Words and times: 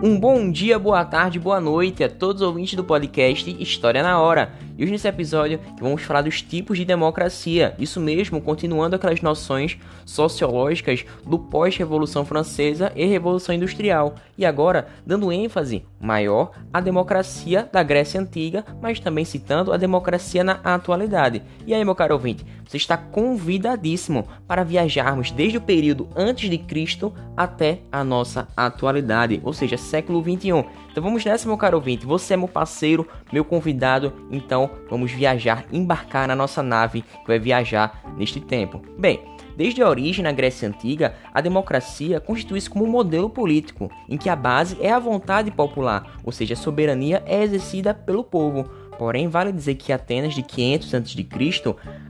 Um 0.00 0.16
bom 0.18 0.48
dia, 0.48 0.78
boa 0.78 1.04
tarde, 1.04 1.40
boa 1.40 1.60
noite 1.60 2.04
a 2.04 2.08
todos 2.08 2.40
os 2.40 2.46
ouvintes 2.46 2.74
do 2.74 2.84
podcast 2.84 3.56
História 3.60 4.00
na 4.00 4.20
Hora. 4.20 4.52
E 4.78 4.84
hoje 4.84 4.92
nesse 4.92 5.08
episódio 5.08 5.58
vamos 5.80 6.02
falar 6.02 6.22
dos 6.22 6.40
tipos 6.40 6.78
de 6.78 6.84
democracia, 6.84 7.74
isso 7.80 7.98
mesmo, 7.98 8.40
continuando 8.40 8.94
aquelas 8.94 9.20
noções 9.20 9.76
sociológicas 10.06 11.04
do 11.26 11.36
pós-revolução 11.36 12.24
francesa 12.24 12.92
e 12.94 13.04
revolução 13.04 13.52
industrial. 13.52 14.14
E 14.38 14.46
agora, 14.46 14.86
dando 15.04 15.32
ênfase 15.32 15.84
maior 16.00 16.52
à 16.72 16.80
democracia 16.80 17.68
da 17.72 17.82
Grécia 17.82 18.20
antiga, 18.20 18.64
mas 18.80 19.00
também 19.00 19.24
citando 19.24 19.72
a 19.72 19.76
democracia 19.76 20.44
na 20.44 20.60
atualidade. 20.62 21.42
E 21.66 21.74
aí, 21.74 21.84
meu 21.84 21.96
caro 21.96 22.14
ouvinte, 22.14 22.46
você 22.64 22.76
está 22.76 22.96
convidadíssimo 22.96 24.28
para 24.46 24.62
viajarmos 24.62 25.32
desde 25.32 25.58
o 25.58 25.60
período 25.60 26.08
antes 26.14 26.48
de 26.48 26.56
Cristo 26.56 27.12
até 27.36 27.80
a 27.90 28.04
nossa 28.04 28.46
atualidade, 28.56 29.40
ou 29.42 29.52
seja, 29.52 29.76
século 29.76 30.22
21. 30.22 30.64
Então 30.98 31.10
vamos 31.10 31.24
nessa, 31.24 31.46
meu 31.46 31.56
caro 31.56 31.76
ouvinte. 31.76 32.04
Você 32.04 32.34
é 32.34 32.36
meu 32.36 32.48
parceiro, 32.48 33.06
meu 33.32 33.44
convidado. 33.44 34.12
Então 34.32 34.68
vamos 34.90 35.12
viajar, 35.12 35.64
embarcar 35.72 36.26
na 36.26 36.34
nossa 36.34 36.60
nave 36.60 37.02
que 37.02 37.26
vai 37.28 37.38
viajar 37.38 38.02
neste 38.16 38.40
tempo. 38.40 38.82
Bem, 38.98 39.20
Desde 39.56 39.82
a 39.82 39.88
origem 39.88 40.22
na 40.22 40.30
Grécia 40.30 40.68
Antiga, 40.68 41.16
a 41.34 41.40
democracia 41.40 42.20
constitui-se 42.20 42.70
como 42.70 42.84
um 42.84 42.88
modelo 42.88 43.28
político, 43.28 43.90
em 44.08 44.16
que 44.16 44.28
a 44.28 44.36
base 44.36 44.76
é 44.80 44.92
a 44.92 45.00
vontade 45.00 45.50
popular, 45.50 46.16
ou 46.22 46.30
seja, 46.30 46.54
a 46.54 46.56
soberania 46.56 47.24
é 47.26 47.42
exercida 47.42 47.92
pelo 47.92 48.22
povo. 48.22 48.70
Porém, 48.96 49.26
vale 49.26 49.50
dizer 49.50 49.74
que 49.74 49.92
Atenas 49.92 50.34
de 50.34 50.44
500 50.44 50.94
a.C., 50.94 51.26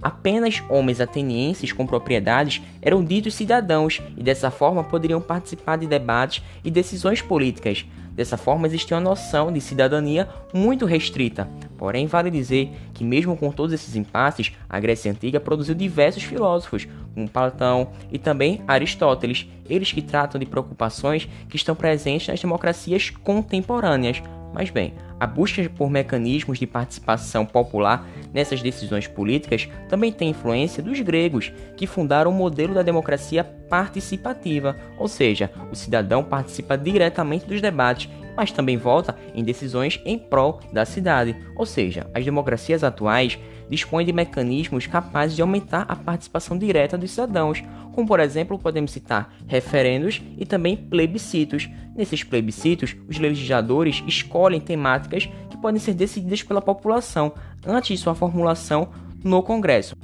apenas 0.02 0.62
homens 0.68 1.00
atenienses 1.00 1.72
com 1.72 1.86
propriedades 1.86 2.60
eram 2.82 3.02
ditos 3.02 3.34
cidadãos 3.34 4.02
e 4.14 4.22
dessa 4.22 4.50
forma 4.50 4.84
poderiam 4.84 5.20
participar 5.20 5.76
de 5.76 5.86
debates 5.86 6.44
e 6.62 6.70
decisões 6.70 7.22
políticas. 7.22 7.86
Dessa 8.18 8.36
forma, 8.36 8.66
existia 8.66 8.96
uma 8.96 9.10
noção 9.10 9.52
de 9.52 9.60
cidadania 9.60 10.28
muito 10.52 10.84
restrita. 10.84 11.48
Porém, 11.76 12.08
vale 12.08 12.32
dizer 12.32 12.68
que, 12.92 13.04
mesmo 13.04 13.36
com 13.36 13.52
todos 13.52 13.72
esses 13.72 13.94
impasses, 13.94 14.50
a 14.68 14.80
Grécia 14.80 15.12
Antiga 15.12 15.38
produziu 15.38 15.72
diversos 15.72 16.24
filósofos, 16.24 16.88
como 17.14 17.28
Platão 17.28 17.92
e 18.10 18.18
também 18.18 18.60
Aristóteles, 18.66 19.46
eles 19.70 19.92
que 19.92 20.02
tratam 20.02 20.36
de 20.36 20.46
preocupações 20.46 21.28
que 21.48 21.54
estão 21.54 21.76
presentes 21.76 22.26
nas 22.26 22.40
democracias 22.40 23.10
contemporâneas. 23.10 24.20
Mas 24.52 24.68
bem, 24.68 24.94
a 25.18 25.26
busca 25.26 25.68
por 25.68 25.90
mecanismos 25.90 26.58
de 26.58 26.66
participação 26.66 27.44
popular 27.44 28.06
nessas 28.32 28.62
decisões 28.62 29.06
políticas 29.06 29.68
também 29.88 30.12
tem 30.12 30.30
influência 30.30 30.82
dos 30.82 31.00
gregos, 31.00 31.52
que 31.76 31.86
fundaram 31.86 32.30
o 32.30 32.34
modelo 32.34 32.74
da 32.74 32.82
democracia 32.82 33.42
participativa, 33.42 34.76
ou 34.98 35.08
seja, 35.08 35.50
o 35.70 35.76
cidadão 35.76 36.22
participa 36.22 36.76
diretamente 36.76 37.46
dos 37.46 37.60
debates, 37.60 38.08
mas 38.38 38.52
também 38.52 38.76
vota 38.76 39.18
em 39.34 39.42
decisões 39.42 40.00
em 40.04 40.16
prol 40.16 40.60
da 40.72 40.84
cidade. 40.84 41.34
Ou 41.56 41.66
seja, 41.66 42.08
as 42.14 42.24
democracias 42.24 42.84
atuais 42.84 43.36
dispõem 43.68 44.06
de 44.06 44.12
mecanismos 44.12 44.86
capazes 44.86 45.34
de 45.34 45.42
aumentar 45.42 45.84
a 45.88 45.96
participação 45.96 46.56
direta 46.56 46.96
dos 46.96 47.10
cidadãos, 47.10 47.64
como 47.92 48.06
por 48.06 48.20
exemplo 48.20 48.56
podemos 48.56 48.92
citar 48.92 49.34
referendos 49.48 50.22
e 50.36 50.46
também 50.46 50.76
plebiscitos. 50.76 51.68
Nesses 51.96 52.22
plebiscitos, 52.22 52.94
os 53.08 53.18
legisladores 53.18 54.04
escolhem 54.06 54.60
temáticas 54.60 55.28
que 55.50 55.56
podem 55.56 55.80
ser 55.80 55.94
decididas 55.94 56.40
pela 56.44 56.62
população 56.62 57.32
antes 57.66 57.98
de 57.98 58.04
sua 58.04 58.14
formulação 58.14 58.90
no 59.24 59.42
Congresso. 59.42 59.96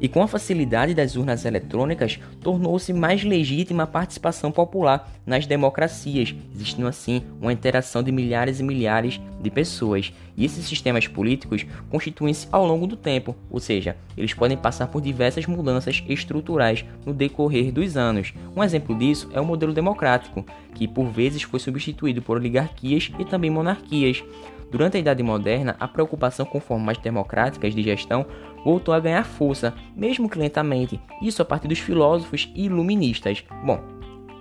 E 0.00 0.08
com 0.08 0.22
a 0.22 0.28
facilidade 0.28 0.94
das 0.94 1.16
urnas 1.16 1.44
eletrônicas, 1.44 2.18
tornou-se 2.40 2.92
mais 2.92 3.24
legítima 3.24 3.84
a 3.84 3.86
participação 3.86 4.52
popular 4.52 5.10
nas 5.24 5.46
democracias, 5.46 6.34
existindo 6.54 6.86
assim 6.86 7.22
uma 7.40 7.52
interação 7.52 8.02
de 8.02 8.12
milhares 8.12 8.60
e 8.60 8.62
milhares 8.62 9.20
de 9.40 9.50
pessoas. 9.50 10.12
E 10.36 10.44
esses 10.44 10.66
sistemas 10.66 11.06
políticos 11.06 11.64
constituem-se 11.88 12.46
ao 12.52 12.66
longo 12.66 12.86
do 12.86 12.96
tempo, 12.96 13.34
ou 13.50 13.58
seja, 13.58 13.96
eles 14.16 14.34
podem 14.34 14.56
passar 14.56 14.86
por 14.88 15.00
diversas 15.00 15.46
mudanças 15.46 16.02
estruturais 16.08 16.84
no 17.04 17.14
decorrer 17.14 17.72
dos 17.72 17.96
anos. 17.96 18.34
Um 18.54 18.62
exemplo 18.62 18.96
disso 18.96 19.30
é 19.32 19.40
o 19.40 19.44
modelo 19.44 19.72
democrático, 19.72 20.44
que 20.74 20.86
por 20.86 21.06
vezes 21.06 21.42
foi 21.42 21.58
substituído 21.58 22.20
por 22.20 22.36
oligarquias 22.36 23.10
e 23.18 23.24
também 23.24 23.50
monarquias. 23.50 24.22
Durante 24.70 24.96
a 24.96 25.00
Idade 25.00 25.22
Moderna, 25.22 25.76
a 25.78 25.86
preocupação 25.86 26.44
com 26.44 26.60
formas 26.60 26.98
democráticas 26.98 27.74
de 27.74 27.82
gestão 27.82 28.26
voltou 28.64 28.92
a 28.92 29.00
ganhar 29.00 29.24
força, 29.24 29.74
mesmo 29.94 30.28
que 30.28 30.38
lentamente, 30.38 31.00
isso 31.22 31.40
a 31.40 31.44
partir 31.44 31.68
dos 31.68 31.78
filósofos 31.78 32.50
iluministas. 32.54 33.44
Bom, 33.64 33.80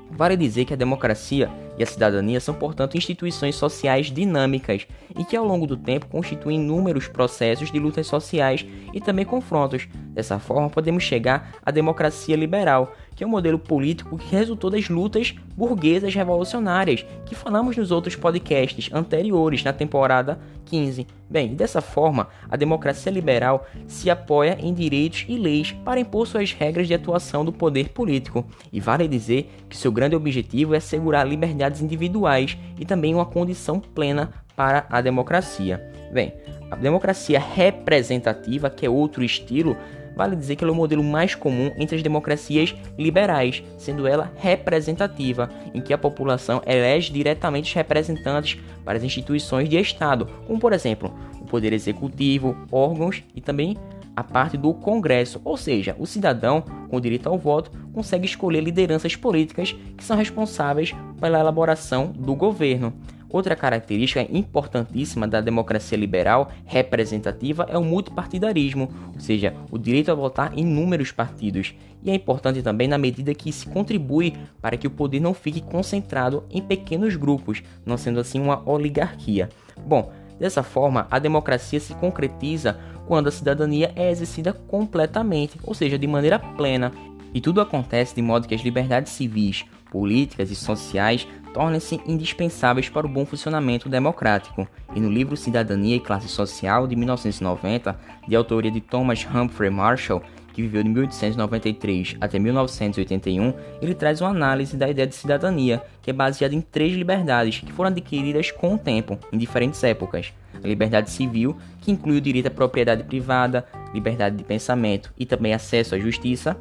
vale 0.09 0.35
dizer 0.35 0.65
que 0.65 0.73
a 0.73 0.77
democracia 0.77 1.49
e 1.77 1.83
a 1.83 1.85
cidadania 1.85 2.39
são, 2.39 2.55
portanto, 2.55 2.97
instituições 2.97 3.55
sociais 3.55 4.07
dinâmicas 4.07 4.87
e 5.17 5.23
que 5.23 5.35
ao 5.35 5.45
longo 5.45 5.67
do 5.67 5.77
tempo 5.77 6.07
constituem 6.07 6.57
inúmeros 6.57 7.07
processos 7.07 7.71
de 7.71 7.79
lutas 7.79 8.07
sociais 8.07 8.65
e 8.93 9.01
também 9.01 9.25
confrontos. 9.25 9.87
Dessa 10.13 10.39
forma, 10.39 10.69
podemos 10.69 11.03
chegar 11.03 11.51
à 11.63 11.71
democracia 11.71 12.35
liberal, 12.35 12.93
que 13.15 13.23
é 13.23 13.27
um 13.27 13.29
modelo 13.29 13.57
político 13.57 14.17
que 14.17 14.35
resultou 14.35 14.69
das 14.69 14.89
lutas 14.89 15.33
burguesas 15.55 16.13
revolucionárias, 16.13 17.05
que 17.25 17.33
falamos 17.33 17.77
nos 17.77 17.91
outros 17.91 18.15
podcasts 18.15 18.89
anteriores 18.93 19.63
na 19.63 19.71
temporada 19.71 20.39
15. 20.65 21.07
Bem, 21.29 21.55
dessa 21.55 21.81
forma, 21.81 22.27
a 22.49 22.57
democracia 22.57 23.11
liberal 23.11 23.65
se 23.87 24.09
apoia 24.09 24.57
em 24.59 24.73
direitos 24.73 25.25
e 25.27 25.37
leis 25.37 25.71
para 25.71 25.99
impor 25.99 26.27
suas 26.27 26.51
regras 26.51 26.87
de 26.87 26.93
atuação 26.93 27.45
do 27.45 27.53
poder 27.53 27.89
político, 27.89 28.45
e 28.71 28.79
vale 28.79 29.07
dizer 29.07 29.49
que 29.69 29.77
seu 29.77 29.91
grande 29.91 30.15
objetivo 30.15 30.73
é 30.73 30.77
assegurar 30.77 31.27
liberdades 31.27 31.81
individuais 31.81 32.57
e 32.79 32.85
também 32.85 33.13
uma 33.13 33.25
condição 33.25 33.79
plena 33.79 34.31
para 34.55 34.85
a 34.89 35.01
democracia. 35.01 35.81
Bem, 36.11 36.33
a 36.69 36.75
democracia 36.75 37.39
representativa, 37.39 38.69
que 38.69 38.85
é 38.85 38.89
outro 38.89 39.23
estilo, 39.23 39.77
vale 40.15 40.35
dizer 40.35 40.55
que 40.55 40.63
ela 40.63 40.71
é 40.71 40.73
o 40.73 40.77
modelo 40.77 41.03
mais 41.03 41.35
comum 41.35 41.71
entre 41.77 41.95
as 41.95 42.03
democracias 42.03 42.73
liberais, 42.97 43.63
sendo 43.77 44.07
ela 44.07 44.31
representativa, 44.37 45.49
em 45.73 45.81
que 45.81 45.93
a 45.93 45.97
população 45.97 46.61
elege 46.65 47.11
diretamente 47.11 47.69
os 47.69 47.73
representantes 47.75 48.59
para 48.83 48.97
as 48.97 49.03
instituições 49.03 49.67
de 49.67 49.77
Estado, 49.77 50.27
como 50.47 50.59
por 50.59 50.73
exemplo 50.73 51.13
o 51.41 51.45
Poder 51.45 51.73
Executivo, 51.73 52.55
órgãos 52.71 53.23
e 53.35 53.41
também 53.41 53.77
a 54.15 54.23
parte 54.23 54.57
do 54.57 54.73
Congresso, 54.73 55.41
ou 55.43 55.57
seja, 55.57 55.95
o 55.99 56.05
cidadão 56.05 56.63
com 56.89 57.01
direito 57.01 57.27
ao 57.27 57.37
voto 57.37 57.71
consegue 57.91 58.25
escolher 58.25 58.61
lideranças 58.61 59.15
políticas 59.15 59.75
que 59.97 60.03
são 60.03 60.15
responsáveis 60.15 60.95
pela 61.19 61.39
elaboração 61.39 62.07
do 62.07 62.33
governo. 62.33 62.93
Outra 63.35 63.53
característica 63.53 64.25
importantíssima 64.31 65.27
da 65.27 65.41
democracia 65.41 65.97
liberal 65.97 66.53
representativa 66.63 67.67
é 67.69 67.77
o 67.77 67.83
multipartidarismo, 67.83 68.89
ou 69.13 69.19
seja, 69.19 69.53
o 69.69 69.77
direito 69.77 70.09
a 70.09 70.15
votar 70.15 70.57
em 70.57 70.61
inúmeros 70.61 71.11
partidos. 71.11 71.75
E 72.01 72.09
é 72.09 72.15
importante 72.15 72.61
também 72.61 72.87
na 72.87 72.97
medida 72.97 73.35
que 73.35 73.51
se 73.51 73.67
contribui 73.67 74.33
para 74.61 74.77
que 74.77 74.87
o 74.87 74.89
poder 74.89 75.19
não 75.19 75.33
fique 75.33 75.59
concentrado 75.59 76.45
em 76.49 76.61
pequenos 76.61 77.17
grupos, 77.17 77.61
não 77.85 77.97
sendo 77.97 78.21
assim 78.21 78.39
uma 78.39 78.63
oligarquia. 78.65 79.49
Bom, 79.85 80.13
dessa 80.39 80.63
forma, 80.63 81.05
a 81.11 81.19
democracia 81.19 81.81
se 81.81 81.93
concretiza 81.95 82.79
quando 83.05 83.27
a 83.27 83.31
cidadania 83.31 83.91
é 83.97 84.11
exercida 84.11 84.53
completamente, 84.53 85.59
ou 85.61 85.73
seja, 85.73 85.99
de 85.99 86.07
maneira 86.07 86.39
plena. 86.39 86.93
E 87.33 87.41
tudo 87.41 87.59
acontece 87.59 88.15
de 88.15 88.21
modo 88.21 88.47
que 88.47 88.55
as 88.55 88.61
liberdades 88.61 89.11
civis, 89.11 89.65
políticas 89.91 90.49
e 90.51 90.55
sociais 90.55 91.27
tornem-se 91.55 92.01
indispensáveis 92.05 92.89
para 92.89 93.07
o 93.07 93.09
bom 93.09 93.25
funcionamento 93.25 93.87
democrático. 93.87 94.67
E 94.93 94.99
no 94.99 95.09
livro 95.09 95.37
Cidadania 95.37 95.95
e 95.95 96.01
Classe 96.01 96.27
Social, 96.27 96.85
de 96.85 96.97
1990, 96.97 97.97
de 98.27 98.35
autoria 98.35 98.69
de 98.69 98.81
Thomas 98.81 99.25
Humphrey 99.25 99.69
Marshall, 99.69 100.21
que 100.51 100.61
viveu 100.61 100.83
de 100.83 100.89
1893 100.89 102.17
até 102.19 102.37
1981, 102.37 103.53
ele 103.81 103.93
traz 103.93 104.19
uma 104.19 104.31
análise 104.31 104.75
da 104.75 104.89
ideia 104.89 105.07
de 105.07 105.15
cidadania, 105.15 105.81
que 106.01 106.09
é 106.09 106.13
baseada 106.13 106.53
em 106.53 106.59
três 106.59 106.93
liberdades 106.93 107.61
que 107.61 107.71
foram 107.71 107.89
adquiridas 107.89 108.51
com 108.51 108.75
o 108.75 108.77
tempo, 108.77 109.17
em 109.31 109.37
diferentes 109.37 109.81
épocas. 109.81 110.33
A 110.61 110.67
liberdade 110.67 111.09
civil, 111.09 111.55
que 111.79 111.91
inclui 111.91 112.17
o 112.17 112.21
direito 112.21 112.47
à 112.47 112.51
propriedade 112.51 113.05
privada, 113.05 113.65
liberdade 113.93 114.35
de 114.35 114.43
pensamento 114.43 115.13
e 115.17 115.25
também 115.25 115.53
acesso 115.53 115.95
à 115.95 115.99
justiça, 115.99 116.57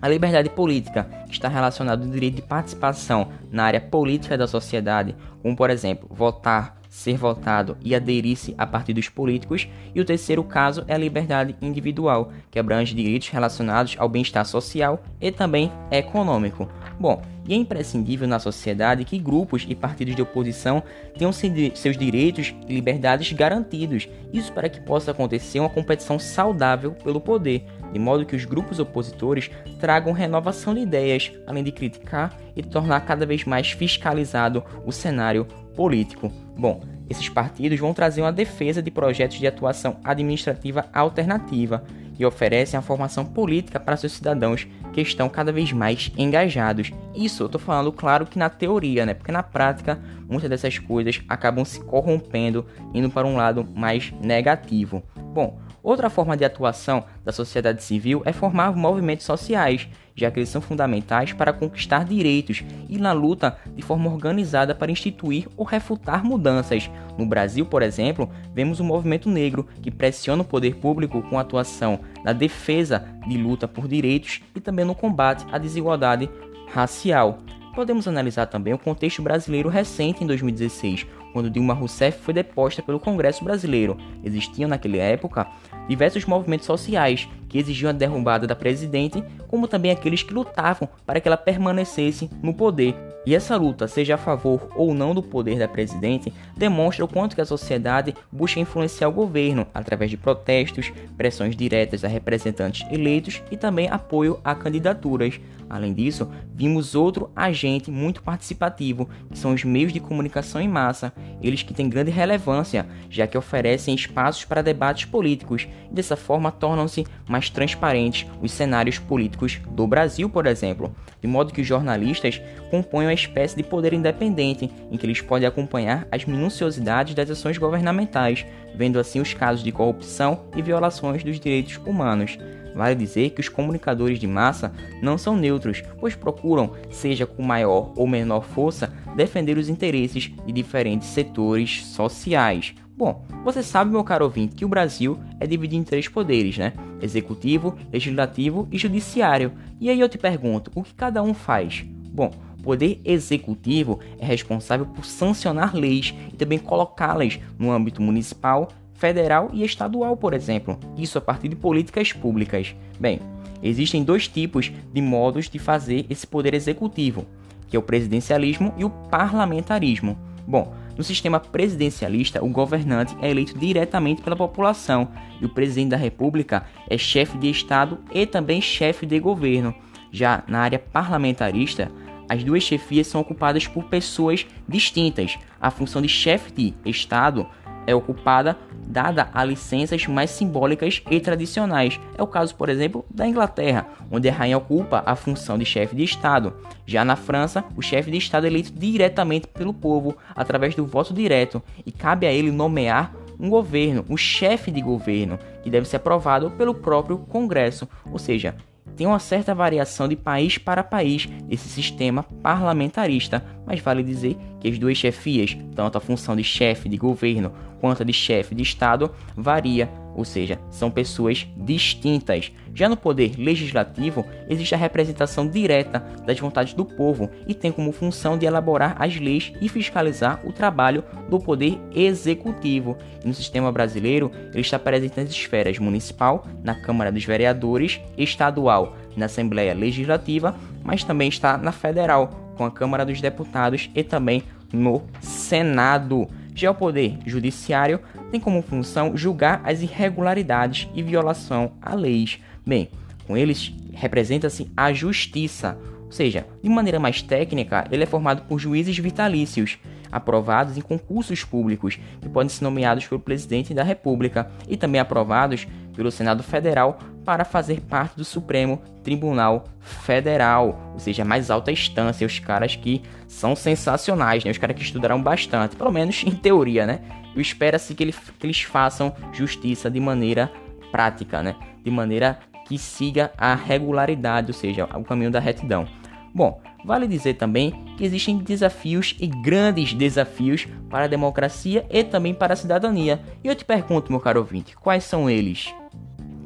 a 0.00 0.08
liberdade 0.08 0.48
política 0.50 1.08
está 1.30 1.48
relacionada 1.48 2.04
ao 2.04 2.10
direito 2.10 2.36
de 2.36 2.42
participação 2.42 3.28
na 3.50 3.64
área 3.64 3.80
política 3.80 4.36
da 4.36 4.46
sociedade, 4.46 5.14
como 5.42 5.56
por 5.56 5.70
exemplo, 5.70 6.08
votar, 6.10 6.80
ser 6.88 7.16
votado 7.16 7.76
e 7.80 7.94
aderir-se 7.94 8.54
a 8.58 8.66
partidos 8.66 9.08
políticos, 9.08 9.68
e 9.94 10.00
o 10.00 10.04
terceiro 10.04 10.42
caso 10.42 10.84
é 10.88 10.94
a 10.94 10.98
liberdade 10.98 11.54
individual, 11.62 12.32
que 12.50 12.58
abrange 12.58 12.94
direitos 12.94 13.28
relacionados 13.28 13.94
ao 13.98 14.08
bem-estar 14.08 14.44
social 14.44 15.02
e 15.20 15.30
também 15.30 15.70
econômico. 15.90 16.68
Bom, 16.98 17.22
e 17.46 17.54
é 17.54 17.56
imprescindível 17.56 18.28
na 18.28 18.38
sociedade 18.38 19.04
que 19.04 19.18
grupos 19.18 19.64
e 19.68 19.74
partidos 19.74 20.14
de 20.14 20.22
oposição 20.22 20.82
tenham 21.16 21.32
seus 21.32 21.96
direitos 21.96 22.54
e 22.68 22.74
liberdades 22.74 23.32
garantidos, 23.32 24.08
isso 24.32 24.52
para 24.52 24.68
que 24.68 24.80
possa 24.80 25.12
acontecer 25.12 25.60
uma 25.60 25.70
competição 25.70 26.18
saudável 26.18 26.92
pelo 26.92 27.20
poder. 27.20 27.64
De 27.92 27.98
modo 27.98 28.26
que 28.26 28.36
os 28.36 28.44
grupos 28.44 28.78
opositores 28.78 29.50
tragam 29.78 30.12
renovação 30.12 30.74
de 30.74 30.80
ideias, 30.80 31.32
além 31.46 31.64
de 31.64 31.72
criticar 31.72 32.36
e 32.54 32.62
tornar 32.62 33.00
cada 33.00 33.26
vez 33.26 33.44
mais 33.44 33.70
fiscalizado 33.70 34.62
o 34.84 34.92
cenário 34.92 35.46
político. 35.74 36.30
Bom, 36.56 36.82
esses 37.08 37.28
partidos 37.28 37.80
vão 37.80 37.92
trazer 37.92 38.20
uma 38.20 38.32
defesa 38.32 38.82
de 38.82 38.90
projetos 38.90 39.38
de 39.38 39.46
atuação 39.46 39.96
administrativa 40.04 40.86
alternativa 40.92 41.82
e 42.20 42.24
oferecem 42.26 42.78
a 42.78 42.82
formação 42.82 43.24
política 43.24 43.80
para 43.80 43.96
seus 43.96 44.12
cidadãos 44.12 44.66
que 44.92 45.00
estão 45.00 45.26
cada 45.28 45.50
vez 45.50 45.72
mais 45.72 46.12
engajados. 46.18 46.92
Isso 47.14 47.42
eu 47.42 47.46
estou 47.46 47.60
falando, 47.60 47.90
claro, 47.90 48.26
que 48.26 48.38
na 48.38 48.50
teoria, 48.50 49.06
né? 49.06 49.14
Porque 49.14 49.32
na 49.32 49.42
prática, 49.42 49.98
muitas 50.28 50.50
dessas 50.50 50.78
coisas 50.78 51.22
acabam 51.26 51.64
se 51.64 51.80
corrompendo, 51.80 52.66
indo 52.92 53.08
para 53.08 53.26
um 53.26 53.36
lado 53.36 53.66
mais 53.74 54.12
negativo. 54.22 55.02
Bom, 55.32 55.58
Outra 55.82 56.10
forma 56.10 56.36
de 56.36 56.44
atuação 56.44 57.04
da 57.24 57.32
sociedade 57.32 57.82
civil 57.82 58.22
é 58.24 58.32
formar 58.32 58.76
movimentos 58.76 59.24
sociais, 59.24 59.88
já 60.14 60.30
que 60.30 60.38
eles 60.38 60.50
são 60.50 60.60
fundamentais 60.60 61.32
para 61.32 61.52
conquistar 61.52 62.04
direitos 62.04 62.62
e 62.88 62.98
na 62.98 63.12
luta 63.12 63.56
de 63.74 63.80
forma 63.80 64.10
organizada 64.10 64.74
para 64.74 64.92
instituir 64.92 65.48
ou 65.56 65.64
refutar 65.64 66.22
mudanças. 66.22 66.90
No 67.16 67.24
Brasil, 67.24 67.64
por 67.64 67.82
exemplo, 67.82 68.30
vemos 68.52 68.80
o 68.80 68.84
movimento 68.84 69.30
negro 69.30 69.66
que 69.80 69.90
pressiona 69.90 70.42
o 70.42 70.46
poder 70.46 70.76
público 70.76 71.22
com 71.22 71.38
atuação 71.38 72.00
na 72.22 72.32
defesa 72.32 73.06
de 73.26 73.38
luta 73.38 73.66
por 73.66 73.88
direitos 73.88 74.42
e 74.54 74.60
também 74.60 74.84
no 74.84 74.94
combate 74.94 75.46
à 75.50 75.56
desigualdade 75.56 76.28
racial. 76.68 77.38
Podemos 77.74 78.08
analisar 78.08 78.46
também 78.46 78.74
o 78.74 78.78
contexto 78.78 79.22
brasileiro 79.22 79.68
recente 79.68 80.24
em 80.24 80.26
2016, 80.26 81.06
quando 81.32 81.48
Dilma 81.48 81.72
Rousseff 81.72 82.20
foi 82.20 82.34
deposta 82.34 82.82
pelo 82.82 82.98
Congresso 82.98 83.44
Brasileiro. 83.44 83.96
Existiam 84.24 84.68
naquela 84.68 84.96
época 84.96 85.46
diversos 85.88 86.24
movimentos 86.24 86.66
sociais 86.66 87.28
que 87.48 87.58
exigiam 87.58 87.90
a 87.90 87.92
derrubada 87.92 88.46
da 88.46 88.56
presidente, 88.56 89.22
como 89.48 89.68
também 89.68 89.90
aqueles 89.90 90.22
que 90.22 90.34
lutavam 90.34 90.88
para 91.06 91.20
que 91.20 91.28
ela 91.28 91.36
permanecesse 91.36 92.28
no 92.42 92.52
poder. 92.52 92.94
E 93.26 93.34
essa 93.34 93.56
luta, 93.56 93.86
seja 93.86 94.14
a 94.14 94.18
favor 94.18 94.68
ou 94.74 94.94
não 94.94 95.14
do 95.14 95.22
poder 95.22 95.58
da 95.58 95.68
presidente, 95.68 96.32
demonstra 96.56 97.04
o 97.04 97.08
quanto 97.08 97.34
que 97.34 97.40
a 97.40 97.46
sociedade 97.46 98.14
busca 98.32 98.60
influenciar 98.60 99.08
o 99.08 99.12
governo 99.12 99.66
através 99.74 100.10
de 100.10 100.16
protestos, 100.16 100.90
pressões 101.18 101.54
diretas 101.54 102.02
a 102.02 102.08
representantes 102.08 102.86
eleitos 102.90 103.42
e 103.50 103.56
também 103.56 103.88
apoio 103.90 104.40
a 104.42 104.54
candidaturas. 104.54 105.38
Além 105.70 105.94
disso, 105.94 106.28
vimos 106.52 106.96
outro 106.96 107.30
agente 107.34 107.92
muito 107.92 108.24
participativo, 108.24 109.08
que 109.30 109.38
são 109.38 109.54
os 109.54 109.62
meios 109.62 109.92
de 109.92 110.00
comunicação 110.00 110.60
em 110.60 110.66
massa, 110.68 111.12
eles 111.40 111.62
que 111.62 111.72
têm 111.72 111.88
grande 111.88 112.10
relevância, 112.10 112.88
já 113.08 113.24
que 113.24 113.38
oferecem 113.38 113.94
espaços 113.94 114.44
para 114.44 114.62
debates 114.62 115.04
políticos 115.04 115.68
e 115.88 115.94
dessa 115.94 116.16
forma 116.16 116.50
tornam-se 116.50 117.06
mais 117.28 117.48
transparentes 117.48 118.26
os 118.42 118.50
cenários 118.50 118.98
políticos 118.98 119.60
do 119.70 119.86
Brasil, 119.86 120.28
por 120.28 120.44
exemplo, 120.44 120.92
de 121.20 121.28
modo 121.28 121.52
que 121.52 121.60
os 121.60 121.66
jornalistas 121.66 122.42
compõem 122.68 123.06
uma 123.06 123.14
espécie 123.14 123.56
de 123.56 123.62
poder 123.62 123.92
independente 123.92 124.68
em 124.90 124.96
que 124.96 125.06
eles 125.06 125.20
podem 125.20 125.46
acompanhar 125.46 126.08
as 126.10 126.24
minuciosidades 126.24 127.14
das 127.14 127.30
ações 127.30 127.58
governamentais, 127.58 128.44
vendo 128.74 128.98
assim 128.98 129.20
os 129.20 129.32
casos 129.32 129.62
de 129.62 129.70
corrupção 129.70 130.46
e 130.56 130.62
violações 130.62 131.22
dos 131.22 131.38
direitos 131.38 131.76
humanos. 131.86 132.36
Vale 132.74 132.94
dizer 132.94 133.30
que 133.30 133.40
os 133.40 133.48
comunicadores 133.48 134.18
de 134.18 134.26
massa 134.26 134.72
não 135.02 135.18
são 135.18 135.36
neutros, 135.36 135.82
pois 135.98 136.14
procuram, 136.14 136.72
seja 136.90 137.26
com 137.26 137.42
maior 137.42 137.92
ou 137.96 138.06
menor 138.06 138.44
força, 138.44 138.92
defender 139.16 139.58
os 139.58 139.68
interesses 139.68 140.30
de 140.46 140.52
diferentes 140.52 141.08
setores 141.08 141.84
sociais. 141.86 142.74
Bom, 142.96 143.24
você 143.42 143.62
sabe, 143.62 143.90
meu 143.90 144.04
caro 144.04 144.26
ouvinte, 144.26 144.54
que 144.54 144.64
o 144.64 144.68
Brasil 144.68 145.18
é 145.40 145.46
dividido 145.46 145.80
em 145.80 145.84
três 145.84 146.06
poderes, 146.06 146.58
né? 146.58 146.74
Executivo, 147.00 147.74
legislativo 147.90 148.68
e 148.70 148.76
judiciário. 148.76 149.52
E 149.80 149.88
aí 149.88 149.98
eu 149.98 150.08
te 150.08 150.18
pergunto, 150.18 150.70
o 150.74 150.82
que 150.82 150.92
cada 150.92 151.22
um 151.22 151.32
faz? 151.32 151.82
Bom, 152.12 152.30
o 152.58 152.62
poder 152.62 153.00
executivo 153.02 154.00
é 154.18 154.26
responsável 154.26 154.84
por 154.84 155.06
sancionar 155.06 155.74
leis 155.74 156.14
e 156.30 156.36
também 156.36 156.58
colocá-las 156.58 157.40
no 157.58 157.72
âmbito 157.72 158.02
municipal, 158.02 158.68
federal 159.00 159.50
e 159.52 159.64
estadual, 159.64 160.14
por 160.14 160.34
exemplo. 160.34 160.78
Isso 160.96 161.16
a 161.16 161.20
partir 161.22 161.48
de 161.48 161.56
políticas 161.56 162.12
públicas. 162.12 162.76
Bem, 163.00 163.18
existem 163.62 164.04
dois 164.04 164.28
tipos 164.28 164.70
de 164.92 165.00
modos 165.00 165.48
de 165.48 165.58
fazer 165.58 166.04
esse 166.10 166.26
poder 166.26 166.52
executivo, 166.52 167.24
que 167.66 167.76
é 167.76 167.78
o 167.78 167.82
presidencialismo 167.82 168.74
e 168.76 168.84
o 168.84 168.90
parlamentarismo. 168.90 170.18
Bom, 170.46 170.74
no 170.98 171.02
sistema 171.02 171.40
presidencialista, 171.40 172.44
o 172.44 172.48
governante 172.48 173.16
é 173.22 173.30
eleito 173.30 173.58
diretamente 173.58 174.20
pela 174.20 174.36
população 174.36 175.08
e 175.40 175.46
o 175.46 175.48
presidente 175.48 175.90
da 175.90 175.96
República 175.96 176.66
é 176.88 176.98
chefe 176.98 177.38
de 177.38 177.48
Estado 177.48 177.98
e 178.12 178.26
também 178.26 178.60
chefe 178.60 179.06
de 179.06 179.18
governo. 179.18 179.74
Já 180.12 180.42
na 180.46 180.60
área 180.60 180.78
parlamentarista, 180.78 181.90
as 182.28 182.44
duas 182.44 182.62
chefias 182.62 183.06
são 183.06 183.20
ocupadas 183.20 183.66
por 183.66 183.84
pessoas 183.84 184.46
distintas. 184.68 185.38
A 185.60 185.70
função 185.70 186.02
de 186.02 186.08
chefe 186.08 186.52
de 186.52 186.74
Estado 186.84 187.46
é 187.86 187.94
ocupada 187.94 188.56
dada 188.86 189.28
a 189.32 189.44
licenças 189.44 190.06
mais 190.06 190.30
simbólicas 190.30 191.02
e 191.10 191.20
tradicionais. 191.20 192.00
É 192.18 192.22
o 192.22 192.26
caso, 192.26 192.54
por 192.56 192.68
exemplo, 192.68 193.04
da 193.08 193.26
Inglaterra, 193.26 193.86
onde 194.10 194.28
a 194.28 194.32
rainha 194.32 194.58
ocupa 194.58 195.02
a 195.06 195.14
função 195.14 195.56
de 195.56 195.64
chefe 195.64 195.94
de 195.94 196.02
Estado. 196.02 196.52
Já 196.84 197.04
na 197.04 197.16
França, 197.16 197.64
o 197.76 197.82
chefe 197.82 198.10
de 198.10 198.16
Estado 198.16 198.46
é 198.46 198.48
eleito 198.48 198.72
diretamente 198.72 199.46
pelo 199.46 199.72
povo, 199.72 200.16
através 200.34 200.74
do 200.74 200.84
voto 200.84 201.14
direto, 201.14 201.62
e 201.86 201.92
cabe 201.92 202.26
a 202.26 202.32
ele 202.32 202.50
nomear 202.50 203.14
um 203.38 203.48
governo, 203.48 204.04
um 204.08 204.16
chefe 204.16 204.70
de 204.70 204.82
governo, 204.82 205.38
que 205.62 205.70
deve 205.70 205.88
ser 205.88 205.96
aprovado 205.96 206.50
pelo 206.50 206.74
próprio 206.74 207.18
Congresso, 207.18 207.88
ou 208.12 208.18
seja, 208.18 208.54
tem 208.96 209.06
uma 209.06 209.18
certa 209.18 209.54
variação 209.54 210.08
de 210.08 210.16
país 210.16 210.58
para 210.58 210.82
país 210.82 211.28
esse 211.48 211.68
sistema 211.68 212.22
parlamentarista, 212.42 213.44
mas 213.66 213.80
vale 213.80 214.02
dizer 214.02 214.36
que 214.60 214.68
as 214.68 214.78
duas 214.78 214.96
chefias, 214.96 215.56
tanto 215.74 215.96
a 215.96 216.00
função 216.00 216.36
de 216.36 216.44
chefe 216.44 216.88
de 216.88 216.96
governo 216.96 217.52
quanto 217.80 218.02
a 218.02 218.06
de 218.06 218.12
chefe 218.12 218.54
de 218.54 218.62
Estado, 218.62 219.10
varia, 219.36 219.88
ou 220.14 220.24
seja, 220.24 220.58
são 220.70 220.90
pessoas 220.90 221.46
distintas. 221.56 222.52
Já 222.74 222.88
no 222.88 222.96
poder 222.96 223.34
legislativo, 223.36 224.24
existe 224.48 224.74
a 224.74 224.78
representação 224.78 225.46
direta 225.46 226.00
das 226.24 226.38
vontades 226.38 226.74
do 226.74 226.84
povo 226.84 227.28
e 227.46 227.54
tem 227.54 227.72
como 227.72 227.92
função 227.92 228.38
de 228.38 228.46
elaborar 228.46 228.96
as 228.98 229.18
leis 229.18 229.52
e 229.60 229.68
fiscalizar 229.68 230.40
o 230.44 230.52
trabalho 230.52 231.04
do 231.28 231.38
poder 231.38 231.78
executivo. 231.94 232.96
E 233.24 233.28
no 233.28 233.34
sistema 233.34 233.72
brasileiro, 233.72 234.30
ele 234.52 234.60
está 234.60 234.78
presente 234.78 235.20
nas 235.20 235.30
esferas 235.30 235.78
municipal, 235.78 236.46
na 236.62 236.74
Câmara 236.74 237.10
dos 237.10 237.24
Vereadores, 237.24 238.00
estadual, 238.16 238.96
na 239.16 239.26
Assembleia 239.26 239.74
Legislativa, 239.74 240.54
mas 240.84 241.04
também 241.04 241.28
está 241.28 241.58
na 241.58 241.72
federal, 241.72 242.28
com 242.56 242.64
a 242.64 242.70
Câmara 242.70 243.04
dos 243.04 243.20
Deputados 243.20 243.90
e 243.94 244.02
também 244.02 244.42
no 244.72 245.02
Senado. 245.20 246.28
Já 246.60 246.70
o 246.70 246.74
Poder 246.74 247.16
Judiciário 247.24 248.00
tem 248.30 248.38
como 248.38 248.60
função 248.60 249.16
julgar 249.16 249.62
as 249.64 249.80
irregularidades 249.80 250.90
e 250.94 251.02
violação 251.02 251.72
a 251.80 251.94
leis. 251.94 252.38
Bem, 252.66 252.90
com 253.26 253.34
eles 253.34 253.72
representa-se 253.94 254.70
a 254.76 254.92
justiça, 254.92 255.78
ou 256.04 256.12
seja, 256.12 256.46
de 256.62 256.68
maneira 256.68 257.00
mais 257.00 257.22
técnica, 257.22 257.86
ele 257.90 258.02
é 258.02 258.06
formado 258.06 258.42
por 258.42 258.58
juízes 258.58 258.98
vitalícios, 258.98 259.78
aprovados 260.12 260.76
em 260.76 260.82
concursos 260.82 261.42
públicos, 261.42 261.98
que 262.20 262.28
podem 262.28 262.50
ser 262.50 262.62
nomeados 262.62 263.06
pelo 263.06 263.22
presidente 263.22 263.72
da 263.72 263.82
República 263.82 264.50
e 264.68 264.76
também 264.76 265.00
aprovados 265.00 265.66
pelo 266.00 266.10
Senado 266.10 266.42
Federal 266.42 266.98
para 267.26 267.44
fazer 267.44 267.82
parte 267.82 268.16
do 268.16 268.24
Supremo 268.24 268.80
Tribunal 269.04 269.64
Federal, 269.80 270.92
ou 270.94 270.98
seja, 270.98 271.20
a 271.20 271.26
mais 271.26 271.50
alta 271.50 271.70
instância, 271.70 272.26
os 272.26 272.38
caras 272.38 272.74
que 272.74 273.02
são 273.28 273.54
sensacionais, 273.54 274.42
né? 274.42 274.50
os 274.50 274.56
caras 274.56 274.74
que 274.74 274.82
estudaram 274.82 275.22
bastante, 275.22 275.76
pelo 275.76 275.92
menos 275.92 276.24
em 276.24 276.30
teoria, 276.30 276.86
né? 276.86 277.00
E 277.36 277.40
espera-se 277.42 277.94
que, 277.94 278.02
ele, 278.02 278.14
que 278.38 278.46
eles 278.46 278.62
façam 278.62 279.14
justiça 279.30 279.90
de 279.90 280.00
maneira 280.00 280.50
prática, 280.90 281.42
né? 281.42 281.54
De 281.84 281.90
maneira 281.90 282.38
que 282.66 282.78
siga 282.78 283.30
a 283.36 283.54
regularidade, 283.54 284.48
ou 284.48 284.54
seja, 284.54 284.86
o 284.86 285.04
caminho 285.04 285.30
da 285.30 285.38
retidão. 285.38 285.86
Bom, 286.34 286.60
vale 286.84 287.06
dizer 287.06 287.34
também 287.34 287.72
que 287.96 288.04
existem 288.04 288.38
desafios 288.38 289.16
e 289.20 289.26
grandes 289.26 289.92
desafios 289.92 290.66
para 290.88 291.04
a 291.04 291.08
democracia 291.08 291.86
e 291.90 292.04
também 292.04 292.32
para 292.32 292.54
a 292.54 292.56
cidadania. 292.56 293.20
E 293.42 293.48
eu 293.48 293.54
te 293.54 293.64
pergunto, 293.64 294.12
meu 294.12 294.20
caro 294.20 294.40
ouvinte, 294.40 294.76
quais 294.76 295.04
são 295.04 295.28
eles? 295.28 295.74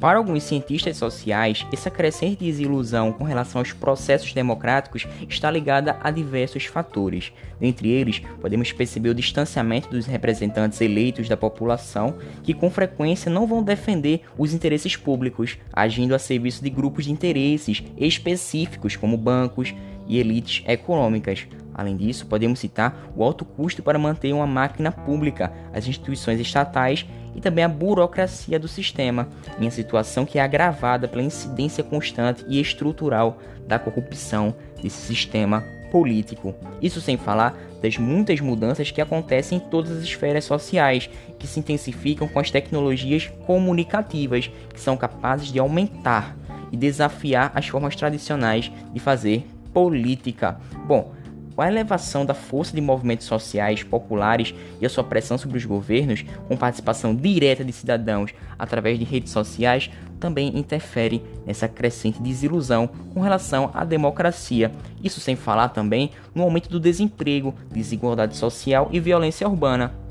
Para 0.05 0.19
alguns 0.19 0.43
cientistas 0.43 0.97
sociais, 0.97 1.65
essa 1.73 1.89
crescente 1.89 2.45
desilusão 2.45 3.11
com 3.11 3.23
relação 3.23 3.59
aos 3.59 3.73
processos 3.73 4.31
democráticos 4.33 5.07
está 5.27 5.49
ligada 5.49 5.97
a 5.99 6.11
diversos 6.11 6.65
fatores. 6.65 7.33
Dentre 7.59 7.89
eles, 7.89 8.21
podemos 8.39 8.71
perceber 8.71 9.09
o 9.09 9.15
distanciamento 9.15 9.89
dos 9.89 10.05
representantes 10.05 10.79
eleitos 10.79 11.27
da 11.27 11.35
população, 11.35 12.19
que 12.43 12.53
com 12.53 12.69
frequência 12.69 13.31
não 13.31 13.47
vão 13.47 13.63
defender 13.63 14.21
os 14.37 14.53
interesses 14.53 14.95
públicos, 14.95 15.57
agindo 15.73 16.13
a 16.13 16.19
serviço 16.19 16.63
de 16.63 16.69
grupos 16.69 17.05
de 17.05 17.11
interesses 17.11 17.83
específicos, 17.97 18.95
como 18.95 19.17
bancos 19.17 19.73
e 20.07 20.19
elites 20.19 20.63
econômicas. 20.67 21.47
Além 21.73 21.97
disso, 21.97 22.27
podemos 22.27 22.59
citar 22.59 23.11
o 23.17 23.23
alto 23.23 23.43
custo 23.43 23.81
para 23.81 23.97
manter 23.97 24.31
uma 24.33 24.45
máquina 24.45 24.91
pública, 24.91 25.51
as 25.73 25.87
instituições 25.87 26.39
estatais 26.39 27.07
e 27.35 27.41
também 27.41 27.63
a 27.63 27.69
burocracia 27.69 28.57
do 28.57 28.67
sistema, 28.67 29.27
em 29.59 29.69
situação 29.69 30.25
que 30.25 30.39
é 30.39 30.41
agravada 30.41 31.07
pela 31.07 31.23
incidência 31.23 31.83
constante 31.83 32.45
e 32.47 32.59
estrutural 32.59 33.37
da 33.67 33.77
corrupção 33.77 34.55
desse 34.81 35.01
sistema 35.01 35.63
político. 35.91 36.55
Isso 36.81 36.99
sem 36.99 37.17
falar 37.17 37.57
das 37.81 37.97
muitas 37.97 38.39
mudanças 38.39 38.91
que 38.91 39.01
acontecem 39.01 39.57
em 39.57 39.61
todas 39.61 39.91
as 39.91 40.03
esferas 40.03 40.43
sociais, 40.43 41.09
que 41.37 41.47
se 41.47 41.59
intensificam 41.59 42.27
com 42.27 42.39
as 42.39 42.51
tecnologias 42.51 43.27
comunicativas, 43.45 44.49
que 44.73 44.79
são 44.79 44.97
capazes 44.97 45.51
de 45.51 45.59
aumentar 45.59 46.35
e 46.71 46.77
desafiar 46.77 47.51
as 47.53 47.67
formas 47.67 47.95
tradicionais 47.95 48.71
de 48.93 48.99
fazer 48.99 49.45
política. 49.73 50.59
Bom, 50.87 51.14
a 51.61 51.67
elevação 51.67 52.25
da 52.25 52.33
força 52.33 52.75
de 52.75 52.81
movimentos 52.81 53.25
sociais 53.25 53.83
populares 53.83 54.53
e 54.79 54.85
a 54.85 54.89
sua 54.89 55.03
pressão 55.03 55.37
sobre 55.37 55.57
os 55.57 55.65
governos, 55.65 56.25
com 56.47 56.57
participação 56.57 57.15
direta 57.15 57.63
de 57.63 57.71
cidadãos 57.71 58.33
através 58.57 58.99
de 58.99 59.05
redes 59.05 59.31
sociais, 59.31 59.89
também 60.19 60.57
interfere 60.57 61.21
nessa 61.45 61.67
crescente 61.67 62.21
desilusão 62.21 62.87
com 63.13 63.21
relação 63.21 63.69
à 63.73 63.83
democracia. 63.83 64.71
Isso 65.03 65.19
sem 65.19 65.35
falar 65.35 65.69
também 65.69 66.11
no 66.33 66.43
aumento 66.43 66.69
do 66.69 66.79
desemprego, 66.79 67.53
desigualdade 67.71 68.35
social 68.35 68.89
e 68.91 68.99
violência 68.99 69.47
urbana. 69.47 70.04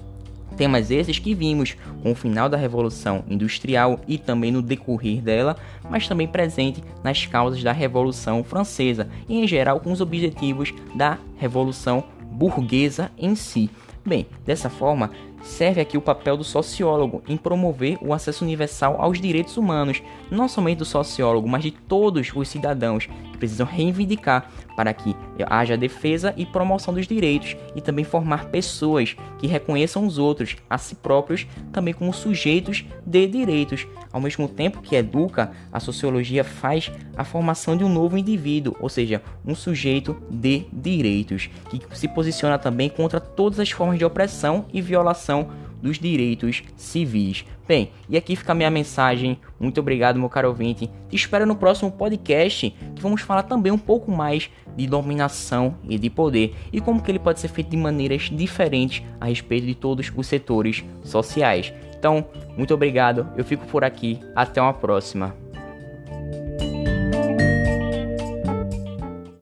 Temas 0.57 0.91
esses 0.91 1.19
que 1.19 1.35
vimos 1.35 1.77
com 2.03 2.13
o 2.13 2.15
final 2.15 2.49
da 2.49 2.57
Revolução 2.57 3.25
Industrial 3.29 4.01
e 4.07 4.19
também 4.19 4.53
no 4.53 4.63
decorrer 4.63 5.21
dela, 5.21 5.57
mas 5.91 6.07
também 6.07 6.29
presente 6.29 6.83
nas 7.03 7.27
causas 7.27 7.63
da 7.63 7.73
Revolução 7.73 8.45
Francesa 8.45 9.09
e 9.29 9.39
em 9.39 9.49
geral 9.49 9.81
com 9.81 9.91
os 9.91 10.01
objetivos 10.01 10.73
da 10.95 11.19
Revolução 11.37 12.05
Burguesa 12.31 13.11
em 13.19 13.35
si. 13.35 13.71
Bem, 14.07 14.27
dessa 14.45 14.69
forma, 14.69 15.11
serve 15.43 15.81
aqui 15.81 15.97
o 15.97 16.03
papel 16.03 16.37
do 16.37 16.45
sociólogo 16.45 17.23
em 17.29 17.37
promover 17.37 17.99
o 18.01 18.13
acesso 18.13 18.45
universal 18.45 18.97
aos 18.99 19.21
direitos 19.21 19.57
humanos, 19.57 20.03
não 20.31 20.49
somente 20.49 20.79
do 20.79 20.85
sociólogo, 20.85 21.49
mas 21.49 21.63
de 21.63 21.71
todos 21.71 22.31
os 22.35 22.49
cidadãos 22.49 23.09
precisam 23.45 23.67
reivindicar 23.67 24.51
para 24.77 24.93
que 24.93 25.15
haja 25.47 25.77
defesa 25.77 26.35
e 26.37 26.45
promoção 26.45 26.93
dos 26.93 27.07
direitos 27.07 27.57
e 27.77 27.81
também 27.81 28.05
formar 28.05 28.47
pessoas 28.47 29.15
que 29.39 29.47
reconheçam 29.47 30.07
os 30.07 30.19
outros, 30.19 30.57
a 30.69 30.79
si 30.79 30.95
próprios, 30.97 31.47
também 31.73 31.95
como 31.95 32.13
sujeitos 32.13 32.85
de 33.07 33.27
direitos. 33.27 33.87
Ao 34.13 34.21
mesmo 34.21 34.49
tempo 34.49 34.81
que 34.81 34.97
educa, 34.97 35.53
a 35.73 35.79
sociologia 35.79 36.43
faz 36.43 36.91
a 37.17 37.25
formação 37.25 37.77
de 37.77 37.85
um 37.85 37.89
novo 37.89 38.17
indivíduo, 38.17 38.77
ou 38.81 38.89
seja, 38.89 39.23
um 39.47 39.55
sujeito 39.55 40.17
de 40.31 40.67
direitos, 40.73 41.51
que 41.71 41.81
se 41.99 42.09
posiciona 42.09 42.59
também 42.59 42.89
contra 42.89 43.21
todas 43.21 43.61
as 43.61 43.71
formas 43.71 43.99
de 43.99 44.05
opressão 44.05 44.67
e 44.73 44.81
violação 44.81 45.51
dos 45.85 45.99
direitos 45.99 46.63
civis. 46.77 47.45
Bem, 47.69 47.91
e 48.09 48.17
aqui 48.17 48.35
fica 48.35 48.53
a 48.53 48.55
minha 48.55 48.71
mensagem. 48.71 49.39
Muito 49.61 49.79
obrigado, 49.79 50.19
meu 50.19 50.31
caro 50.31 50.49
ouvinte. 50.49 50.91
Te 51.11 51.15
espero 51.15 51.45
no 51.45 51.55
próximo 51.55 51.93
podcast, 51.93 52.71
que 52.71 53.03
vamos 53.03 53.21
falar 53.21 53.43
também 53.43 53.71
um 53.71 53.79
pouco 53.79 54.11
mais 54.11 54.51
de 54.75 54.87
dominação 54.87 55.77
e 55.87 55.99
de 55.99 56.09
poder 56.09 56.55
e 56.73 56.81
como 56.81 57.03
que 57.03 57.11
ele 57.11 57.19
pode 57.19 57.39
ser 57.39 57.49
feito 57.49 57.69
de 57.69 57.77
maneiras 57.77 58.31
diferentes 58.33 59.03
a 59.21 59.27
respeito 59.27 59.67
de 59.67 59.75
todos 59.75 60.11
os 60.17 60.27
setores 60.27 60.83
sociais. 61.03 61.71
Então, 61.99 62.27
muito 62.57 62.73
obrigado. 62.73 63.29
Eu 63.37 63.45
fico 63.45 63.67
por 63.67 63.85
aqui. 63.85 64.19
Até 64.35 64.61
uma 64.61 64.73
próxima. 64.73 65.44